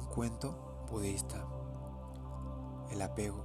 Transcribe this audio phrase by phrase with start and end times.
[0.00, 1.44] Un cuento budista.
[2.90, 3.44] El apego.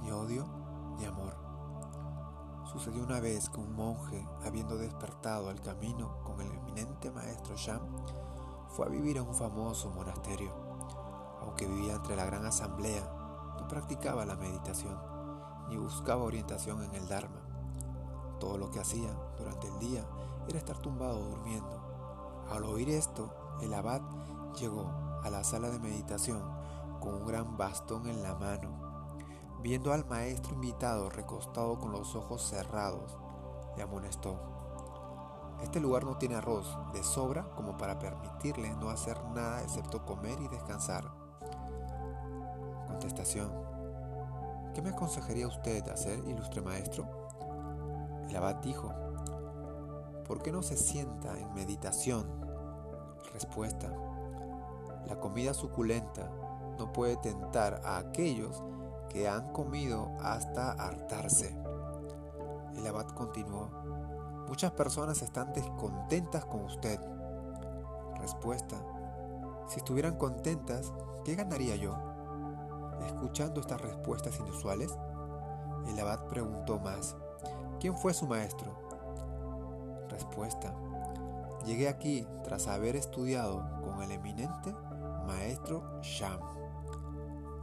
[0.00, 0.46] Ni odio
[0.96, 1.34] ni amor.
[2.70, 7.80] Sucedió una vez que un monje, habiendo despertado al camino con el eminente maestro Sham,
[8.68, 10.52] fue a vivir a un famoso monasterio.
[11.40, 13.02] Aunque vivía entre la gran asamblea,
[13.58, 14.96] no practicaba la meditación
[15.68, 17.40] ni buscaba orientación en el Dharma.
[18.38, 20.04] Todo lo que hacía durante el día
[20.48, 22.44] era estar tumbado durmiendo.
[22.50, 24.02] Al oír esto, el abad
[24.58, 24.90] llegó
[25.22, 26.42] a la sala de meditación
[27.00, 28.68] con un gran bastón en la mano.
[29.62, 33.18] Viendo al maestro invitado recostado con los ojos cerrados,
[33.76, 34.38] le amonestó.
[35.62, 40.40] Este lugar no tiene arroz de sobra como para permitirle no hacer nada excepto comer
[40.40, 41.10] y descansar.
[42.86, 43.52] Contestación.
[44.74, 47.06] ¿Qué me aconsejaría usted hacer, ilustre maestro?
[48.28, 48.92] El abad dijo,
[50.26, 52.49] ¿por qué no se sienta en meditación?
[53.32, 53.88] Respuesta,
[55.06, 56.30] la comida suculenta
[56.78, 58.62] no puede tentar a aquellos
[59.08, 61.56] que han comido hasta hartarse.
[62.76, 63.68] El abad continuó,
[64.48, 67.00] muchas personas están descontentas con usted.
[68.18, 68.76] Respuesta,
[69.68, 70.92] si estuvieran contentas,
[71.24, 71.96] ¿qué ganaría yo?
[73.06, 74.96] Escuchando estas respuestas inusuales,
[75.88, 77.16] el abad preguntó más,
[77.80, 78.72] ¿quién fue su maestro?
[80.08, 80.74] Respuesta,
[81.70, 84.74] llegué aquí tras haber estudiado con el eminente
[85.24, 86.40] maestro Sham.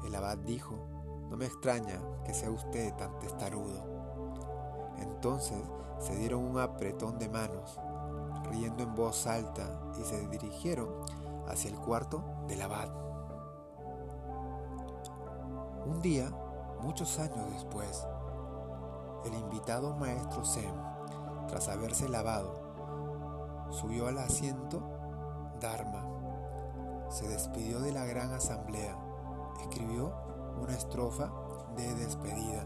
[0.05, 0.75] El abad dijo,
[1.29, 3.83] no me extraña que sea usted tan testarudo.
[4.99, 5.61] Entonces
[5.99, 7.81] se dieron un apretón de manos,
[8.49, 10.87] riendo en voz alta, y se dirigieron
[11.49, 12.89] hacia el cuarto del abad.
[15.85, 16.31] Un día,
[16.81, 18.07] muchos años después,
[19.25, 20.71] el invitado maestro Sem,
[21.49, 22.66] tras haberse lavado,
[23.71, 24.81] subió al asiento
[25.59, 26.17] Dharma
[27.09, 28.97] se despidió de la gran asamblea,
[29.61, 30.13] escribió
[30.61, 31.31] una estrofa
[31.75, 32.65] de despedida.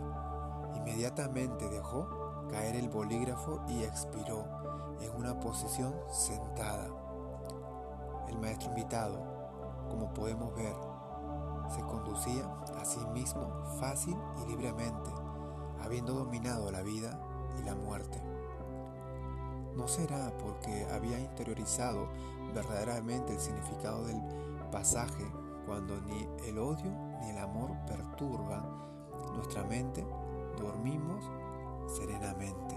[0.75, 4.45] Inmediatamente dejó caer el bolígrafo y expiró
[4.99, 6.87] en una posición sentada.
[8.29, 9.19] El maestro invitado,
[9.89, 10.75] como podemos ver,
[11.69, 12.43] se conducía
[12.79, 13.47] a sí mismo
[13.79, 15.11] fácil y libremente,
[15.83, 17.19] habiendo dominado la vida
[17.59, 18.21] y la muerte.
[19.75, 22.07] ¿No será porque había interiorizado
[22.53, 24.21] verdaderamente el significado del
[24.71, 25.25] pasaje
[25.65, 28.63] cuando ni el odio ni el amor perturban
[29.35, 30.05] nuestra mente,
[30.57, 31.23] dormimos
[31.87, 32.70] serenamente?